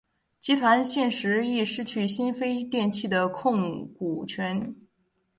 [0.39, 4.73] 集团现时亦失去新飞电器的控股权。